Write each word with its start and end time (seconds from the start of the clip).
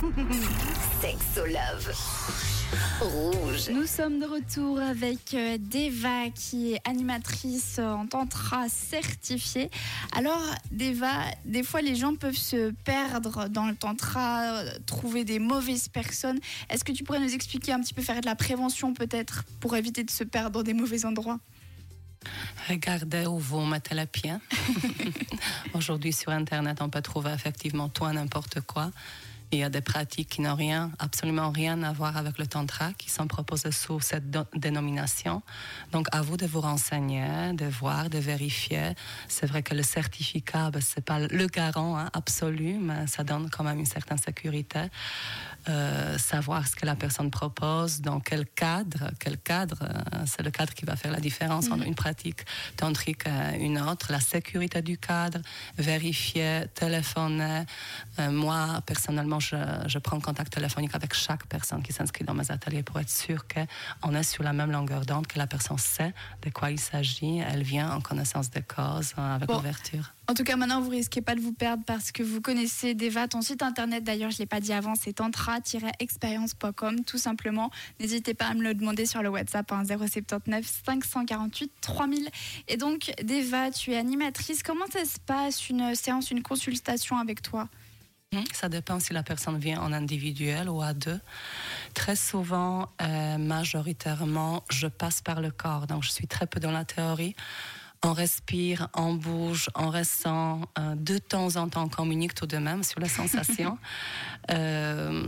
Sexolove. 1.00 1.92
Rouge. 3.00 3.70
Nous 3.70 3.86
sommes 3.86 4.20
de 4.20 4.26
retour 4.26 4.78
avec 4.78 5.34
euh, 5.34 5.58
Deva 5.58 6.30
qui 6.30 6.72
est 6.72 6.88
animatrice 6.88 7.78
en 7.78 8.06
tantra 8.06 8.68
certifiée. 8.68 9.70
Alors 10.16 10.42
Deva, 10.70 11.24
des 11.44 11.62
fois 11.62 11.82
les 11.82 11.96
gens 11.96 12.14
peuvent 12.14 12.36
se 12.36 12.70
perdre 12.84 13.48
dans 13.48 13.66
le 13.66 13.74
tantra, 13.74 14.42
euh, 14.42 14.70
trouver 14.86 15.24
des 15.24 15.38
mauvaises 15.38 15.88
personnes. 15.88 16.38
Est-ce 16.70 16.84
que 16.84 16.92
tu 16.92 17.04
pourrais 17.04 17.20
nous 17.20 17.34
expliquer 17.34 17.72
un 17.72 17.80
petit 17.80 17.94
peu 17.94 18.02
faire 18.02 18.20
de 18.20 18.26
la 18.26 18.36
prévention 18.36 18.94
peut-être 18.94 19.44
pour 19.60 19.76
éviter 19.76 20.04
de 20.04 20.10
se 20.10 20.24
perdre 20.24 20.50
dans 20.50 20.62
des 20.62 20.74
mauvais 20.74 21.04
endroits? 21.04 21.40
Regardez 22.68 23.26
où 23.26 23.38
vous 23.38 23.64
mettez 23.64 24.06
pieds. 24.06 24.34
Aujourd'hui 25.74 26.12
sur 26.12 26.30
Internet, 26.30 26.78
on 26.80 26.88
peut 26.88 27.02
trouver 27.02 27.32
effectivement 27.32 27.88
tout 27.88 28.06
n'importe 28.06 28.60
quoi. 28.60 28.90
Il 29.52 29.58
y 29.58 29.64
a 29.64 29.68
des 29.68 29.80
pratiques 29.80 30.28
qui 30.28 30.42
n'ont 30.42 30.54
rien, 30.54 30.92
absolument 31.00 31.50
rien 31.50 31.82
à 31.82 31.92
voir 31.92 32.16
avec 32.16 32.38
le 32.38 32.46
tantra, 32.46 32.92
qui 32.92 33.10
sont 33.10 33.26
proposées 33.26 33.72
sous 33.72 33.98
cette 33.98 34.30
dénomination. 34.54 35.42
Donc, 35.90 36.06
à 36.12 36.22
vous 36.22 36.36
de 36.36 36.46
vous 36.46 36.60
renseigner, 36.60 37.52
de 37.54 37.66
voir, 37.66 38.10
de 38.10 38.18
vérifier. 38.18 38.92
C'est 39.26 39.46
vrai 39.46 39.64
que 39.64 39.74
le 39.74 39.82
certificat, 39.82 40.70
ben, 40.70 40.80
c'est 40.80 41.04
pas 41.04 41.18
le 41.18 41.46
garant 41.46 41.98
hein, 41.98 42.10
absolu, 42.12 42.78
mais 42.80 43.08
ça 43.08 43.24
donne 43.24 43.50
quand 43.50 43.64
même 43.64 43.80
une 43.80 43.86
certaine 43.86 44.18
sécurité. 44.18 44.88
Euh, 45.68 46.16
savoir 46.16 46.66
ce 46.66 46.74
que 46.74 46.86
la 46.86 46.94
personne 46.94 47.30
propose, 47.30 48.00
dans 48.00 48.18
quel 48.20 48.46
cadre, 48.46 49.10
quel 49.18 49.36
cadre, 49.36 49.82
euh, 49.82 50.22
c'est 50.24 50.42
le 50.42 50.50
cadre 50.50 50.72
qui 50.72 50.86
va 50.86 50.96
faire 50.96 51.10
la 51.10 51.20
différence 51.20 51.70
entre 51.70 51.84
une 51.84 51.94
pratique 51.94 52.46
tantrique 52.76 53.26
et 53.26 53.62
une 53.62 53.78
autre. 53.78 54.10
La 54.10 54.20
sécurité 54.20 54.80
du 54.80 54.96
cadre, 54.96 55.40
vérifier, 55.76 56.62
téléphoner. 56.74 57.64
Euh, 58.18 58.30
moi, 58.30 58.80
personnellement, 58.86 59.39
je, 59.40 59.56
je, 59.86 59.98
prends 59.98 60.20
contact 60.20 60.52
téléphonique 60.52 60.94
avec 60.94 61.14
chaque 61.14 61.46
personne 61.46 61.82
qui 61.82 61.92
s'inscrit 61.92 62.24
dans 62.24 62.34
mes 62.34 62.50
ateliers 62.50 62.82
pour 62.82 62.98
être 63.00 63.10
sûr 63.10 63.44
qu'on 63.46 64.14
est 64.14 64.22
sur 64.22 64.42
la 64.42 64.52
même 64.52 64.70
longueur 64.70 65.06
d'onde, 65.06 65.26
que 65.26 65.38
la 65.38 65.46
personne 65.46 65.78
sait 65.78 66.12
de 66.42 66.50
quoi 66.50 66.70
il 66.70 66.78
s'agit, 66.80 67.38
elle 67.38 67.62
vient 67.62 67.90
en 67.90 68.00
connaissance 68.00 68.50
de 68.50 68.60
cause, 68.60 69.14
hein, 69.16 69.34
avec 69.34 69.50
ouverture. 69.50 70.12
En 70.30 70.34
tout 70.34 70.44
cas, 70.44 70.54
maintenant, 70.54 70.80
vous 70.80 70.90
risquez 70.90 71.22
pas 71.22 71.34
de 71.34 71.40
vous 71.40 71.52
perdre 71.52 71.82
parce 71.84 72.12
que 72.12 72.22
vous 72.22 72.40
connaissez 72.40 72.94
Deva. 72.94 73.26
Ton 73.26 73.42
site 73.42 73.62
internet, 73.62 74.04
d'ailleurs, 74.04 74.30
je 74.30 74.38
l'ai 74.38 74.46
pas 74.46 74.60
dit 74.60 74.72
avant, 74.72 74.94
c'est 74.94 75.14
tantra-expérience.com, 75.14 77.04
tout 77.04 77.18
simplement. 77.18 77.72
N'hésitez 77.98 78.34
pas 78.34 78.46
à 78.46 78.54
me 78.54 78.62
le 78.62 78.74
demander 78.74 79.06
sur 79.06 79.22
le 79.22 79.28
WhatsApp, 79.28 79.68
079 79.68 80.64
548 80.86 81.72
3000. 81.80 82.28
Et 82.68 82.76
donc, 82.76 83.12
Deva, 83.24 83.72
tu 83.72 83.90
es 83.90 83.96
animatrice. 83.96 84.62
Comment 84.62 84.86
ça 84.92 85.04
se 85.04 85.18
passe, 85.18 85.68
une 85.68 85.96
séance, 85.96 86.30
une 86.30 86.44
consultation 86.44 87.18
avec 87.18 87.42
toi? 87.42 87.68
Ça 88.52 88.68
dépend 88.68 89.00
si 89.00 89.12
la 89.12 89.24
personne 89.24 89.58
vient 89.58 89.80
en 89.80 89.92
individuel 89.92 90.68
ou 90.68 90.82
à 90.82 90.94
deux. 90.94 91.18
Très 91.94 92.14
souvent, 92.14 92.88
euh, 93.02 93.38
majoritairement, 93.38 94.62
je 94.70 94.86
passe 94.86 95.20
par 95.20 95.40
le 95.40 95.50
corps. 95.50 95.86
Donc, 95.88 96.04
je 96.04 96.10
suis 96.10 96.28
très 96.28 96.46
peu 96.46 96.60
dans 96.60 96.70
la 96.70 96.84
théorie. 96.84 97.34
On 98.02 98.12
respire, 98.12 98.88
on 98.94 99.14
bouge, 99.14 99.68
on 99.74 99.90
ressent. 99.90 100.60
Euh, 100.78 100.94
de 100.94 101.18
temps 101.18 101.56
en 101.56 101.68
temps, 101.68 101.82
on 101.84 101.88
communique 101.88 102.34
tout 102.34 102.46
de 102.46 102.56
même 102.56 102.84
sur 102.84 103.00
les 103.00 103.08
sensations. 103.20 103.78
euh, 104.52 105.22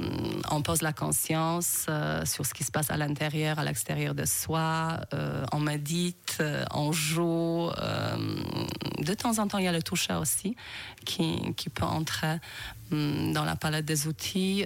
on 0.51 0.63
pose 0.63 0.81
la 0.81 0.93
conscience 0.93 1.87
sur 2.25 2.47
ce 2.47 2.55
qui 2.55 2.63
se 2.63 2.71
passe 2.71 2.91
à 2.91 2.97
l'intérieur, 2.97 3.59
à 3.59 3.65
l'extérieur 3.65 4.15
de 4.15 4.25
soi. 4.25 5.01
On 5.53 5.59
médite, 5.59 6.41
on 6.73 6.93
joue. 6.93 7.69
De 9.05 9.15
temps 9.15 9.39
en 9.39 9.47
temps, 9.49 9.59
il 9.59 9.65
y 9.65 9.69
a 9.69 9.73
le 9.73 9.83
toucher 9.83 10.15
aussi 10.15 10.57
qui, 11.05 11.55
qui 11.55 11.69
peut 11.69 11.85
entrer 11.85 12.39
hum, 12.91 13.33
dans 13.33 13.45
la 13.45 13.57
palette 13.57 13.85
des 13.85 14.07
outils. 14.07 14.65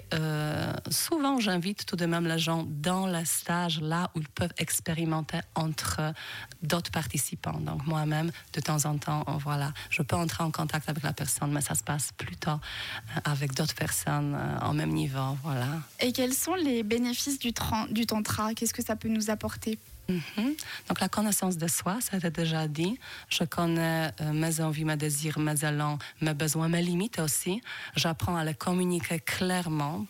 souvent, 0.89 1.39
j'invite 1.39 1.85
tout 1.85 1.95
de 1.95 2.05
même 2.05 2.27
les 2.27 2.39
gens 2.39 2.65
dans 2.67 3.07
le 3.07 3.23
stage, 3.25 3.81
là 3.81 4.09
où 4.15 4.19
ils 4.19 4.29
peuvent 4.29 4.53
expérimenter 4.57 5.39
entre 5.55 6.13
d'autres 6.61 6.91
participants. 6.91 7.59
Donc, 7.59 7.85
moi, 7.85 7.97
moi-même, 7.97 8.31
de 8.53 8.61
temps 8.61 8.85
en 8.85 8.97
temps, 8.97 9.25
voilà, 9.39 9.73
je 9.89 10.03
peux 10.03 10.15
entrer 10.15 10.43
en 10.43 10.51
contact 10.51 10.87
avec 10.87 11.03
la 11.03 11.13
personne, 11.13 11.51
mais 11.51 11.61
ça 11.61 11.73
se 11.73 11.83
passe 11.83 12.11
plutôt 12.15 12.51
euh, 12.51 13.19
avec 13.23 13.55
d'autres 13.55 13.73
personnes 13.73 14.35
en 14.61 14.69
euh, 14.69 14.73
même 14.73 14.91
niveau, 14.91 15.37
voilà. 15.43 15.67
Et 15.99 16.11
quels 16.11 16.33
sont 16.33 16.53
les 16.53 16.83
bénéfices 16.83 17.39
du, 17.39 17.51
du 17.89 18.05
tantra? 18.05 18.53
Qu'est-ce 18.53 18.73
que 18.73 18.83
ça 18.83 18.95
peut 18.95 19.09
nous 19.09 19.31
apporter? 19.31 19.79
Mhm. 20.09 20.55
Donc 20.87 20.99
la 21.01 21.09
connaissance 21.09 21.57
de 21.57 21.67
soi, 21.67 21.97
ça 21.99 22.17
a 22.21 22.29
déjà 22.29 22.67
dit. 22.67 22.97
Je 23.29 23.43
connais 23.43 24.11
euh, 24.21 24.31
mes 24.31 24.61
envies, 24.61 24.85
mes 24.85 24.95
désirs, 24.95 25.37
mes 25.39 25.65
élans, 25.65 25.97
mes 26.21 26.33
besoins, 26.33 26.69
mes 26.69 26.81
limites 26.81 27.19
aussi. 27.19 27.61
J'apprends 27.95 28.37
à 28.37 28.45
les 28.45 28.53
communiquer 28.53 29.19
clairement. 29.19 30.05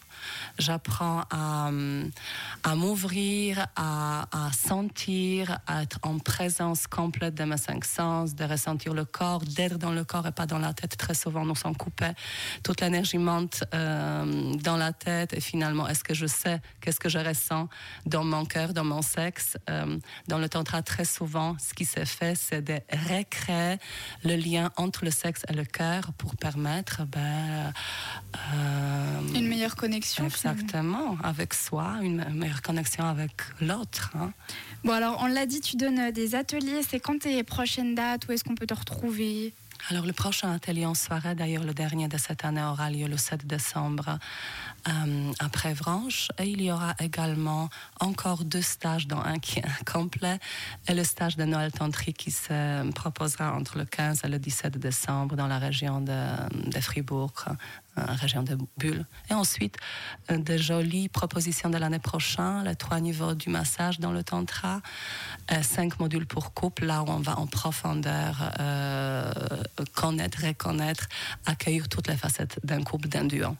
J'apprends 0.59 1.23
à, 1.31 1.71
à 2.63 2.75
m'ouvrir, 2.75 3.67
à, 3.75 4.27
à, 4.31 4.51
sentir, 4.51 5.59
à 5.67 5.83
être 5.83 5.99
en 6.03 6.19
présence 6.19 6.85
complète 6.87 7.35
de 7.35 7.45
mes 7.45 7.57
cinq 7.57 7.85
sens, 7.85 8.35
de 8.35 8.43
ressentir 8.43 8.93
le 8.93 9.05
corps, 9.05 9.39
d'être 9.39 9.77
dans 9.77 9.93
le 9.93 10.03
corps 10.03 10.27
et 10.27 10.31
pas 10.31 10.45
dans 10.45 10.59
la 10.59 10.73
tête. 10.73 10.97
Très 10.97 11.13
souvent, 11.13 11.45
nous 11.45 11.55
sommes 11.55 11.77
coupés. 11.77 12.11
Toute 12.63 12.81
l'énergie 12.81 13.17
monte 13.17 13.63
euh, 13.73 14.53
dans 14.55 14.77
la 14.77 14.91
tête 14.91 15.33
et 15.33 15.41
finalement, 15.41 15.87
est-ce 15.87 16.03
que 16.03 16.13
je 16.13 16.27
sais 16.27 16.61
qu'est-ce 16.81 16.99
que 16.99 17.09
je 17.09 17.19
ressens 17.19 17.69
dans 18.05 18.23
mon 18.23 18.45
cœur, 18.45 18.73
dans 18.73 18.83
mon 18.83 19.01
sexe? 19.01 19.57
Euh, 19.69 19.77
euh, 19.77 19.97
dans 20.27 20.37
le 20.37 20.49
tantra, 20.49 20.81
très 20.81 21.05
souvent, 21.05 21.55
ce 21.59 21.73
qui 21.73 21.85
s'est 21.85 22.05
fait, 22.05 22.35
c'est 22.35 22.61
de 22.61 22.79
recréer 23.09 23.77
le 24.23 24.35
lien 24.35 24.71
entre 24.77 25.05
le 25.05 25.11
sexe 25.11 25.43
et 25.49 25.53
le 25.53 25.65
cœur 25.65 26.13
pour 26.17 26.35
permettre 26.35 27.05
ben, 27.05 27.73
euh, 28.53 29.35
une 29.35 29.47
meilleure 29.47 29.75
connexion. 29.75 30.25
Exactement, 30.25 31.17
avec 31.23 31.53
soi, 31.53 31.97
une 32.01 32.25
meilleure 32.33 32.46
connexion 32.61 33.05
avec 33.05 33.31
l'autre. 33.61 34.11
Hein. 34.15 34.31
Bon, 34.83 34.93
alors, 34.93 35.17
on 35.21 35.27
l'a 35.27 35.45
dit, 35.45 35.61
tu 35.61 35.75
donnes 35.75 36.11
des 36.11 36.35
ateliers. 36.35 36.81
C'est 36.87 36.99
quand 36.99 37.19
tes 37.19 37.43
prochaines 37.43 37.95
dates? 37.95 38.27
Où 38.27 38.31
est-ce 38.31 38.43
qu'on 38.43 38.55
peut 38.55 38.67
te 38.67 38.73
retrouver? 38.73 39.53
Alors 39.89 40.05
le 40.05 40.11
prochain 40.11 40.51
atelier 40.51 40.85
en 40.85 40.95
soirée, 40.95 41.33
d'ailleurs 41.33 41.63
le 41.63 41.73
dernier 41.73 42.07
de 42.09 42.17
cette 42.17 42.43
année, 42.43 42.63
aura 42.63 42.89
lieu 42.89 43.07
le 43.07 43.15
7 43.15 43.47
décembre 43.47 44.19
euh, 44.87 45.31
à 45.39 45.49
Prévranche. 45.49 46.27
Et 46.39 46.49
il 46.49 46.61
y 46.61 46.71
aura 46.71 46.93
également 46.99 47.69
encore 48.01 48.43
deux 48.43 48.61
stages, 48.61 49.07
dont 49.07 49.21
un 49.21 49.39
qui 49.39 49.59
est 49.59 49.65
complet, 49.91 50.39
et 50.89 50.93
le 50.93 51.03
stage 51.03 51.37
de 51.37 51.45
Noël 51.45 51.71
Tantry 51.71 52.13
qui 52.13 52.31
se 52.31 52.89
proposera 52.91 53.53
entre 53.53 53.77
le 53.77 53.85
15 53.85 54.21
et 54.25 54.27
le 54.27 54.39
17 54.39 54.77
décembre 54.77 55.35
dans 55.35 55.47
la 55.47 55.59
région 55.59 56.01
de, 56.01 56.69
de 56.69 56.79
Fribourg, 56.81 57.31
région 58.05 58.43
de 58.43 58.57
Bulle. 58.77 59.05
Et 59.29 59.33
ensuite, 59.33 59.77
euh, 60.31 60.37
des 60.37 60.57
jolies 60.57 61.09
propositions 61.09 61.69
de 61.69 61.77
l'année 61.77 61.99
prochaine, 61.99 62.63
les 62.65 62.75
trois 62.75 62.99
niveaux 62.99 63.33
du 63.33 63.49
massage 63.49 63.99
dans 63.99 64.11
le 64.11 64.23
tantra, 64.23 64.81
euh, 65.51 65.61
cinq 65.61 65.99
modules 65.99 66.25
pour 66.25 66.53
couple, 66.53 66.85
là 66.85 67.03
où 67.03 67.09
on 67.09 67.19
va 67.19 67.39
en 67.39 67.47
profondeur 67.47 68.51
euh, 68.59 69.31
connaître, 69.95 70.45
reconnaître, 70.45 71.07
accueillir 71.45 71.89
toutes 71.89 72.07
les 72.07 72.17
facettes 72.17 72.59
d'un 72.63 72.83
couple, 72.83 73.07
d'un 73.07 73.25
duo. 73.25 73.55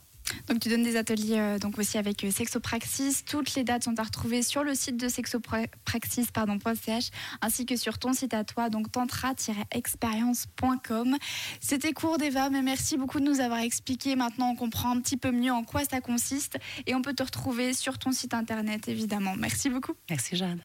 Donc 0.48 0.60
tu 0.60 0.70
donnes 0.70 0.84
des 0.84 0.96
ateliers 0.96 1.40
euh, 1.40 1.60
donc 1.60 1.78
aussi 1.78 1.98
avec 1.98 2.24
euh, 2.24 2.32
Sexopraxis. 2.32 3.24
Toutes 3.26 3.56
les 3.56 3.64
dates 3.64 3.84
sont 3.84 4.00
à 4.00 4.04
retrouver 4.04 4.42
sur 4.42 4.64
le 4.64 4.76
site 4.76 4.98
de 4.98 5.10
sexopraxis.ch 5.10 7.12
ainsi 7.42 7.66
que 7.66 7.76
sur 7.76 7.98
ton 7.98 8.14
site 8.14 8.34
à 8.34 8.44
toi, 8.44 8.70
donc 8.70 8.92
tantra-expérience.com. 8.92 11.18
C'était 11.60 11.94
court 11.94 12.18
d'Eva, 12.18 12.50
mais 12.50 12.62
merci 12.62 12.98
beaucoup 12.98 13.20
de 13.20 13.26
nous 13.26 13.40
avoir 13.40 13.60
expliqué. 13.60 14.16
Maintenant, 14.16 14.52
on 14.52 14.56
comprend 14.56 14.96
un 14.96 15.02
petit 15.02 15.18
peu 15.18 15.32
mieux 15.32 15.52
en 15.52 15.64
quoi 15.64 15.84
ça 15.86 16.02
consiste 16.02 16.58
et 16.86 16.96
on 16.96 17.02
peut 17.02 17.14
te 17.14 17.24
retrouver 17.24 17.74
sur 17.74 17.98
ton 17.98 18.12
site 18.12 18.34
internet, 18.34 18.88
évidemment. 18.88 19.36
Merci 19.38 19.70
beaucoup. 19.70 19.94
Merci 20.10 20.36
Jeanne. 20.36 20.56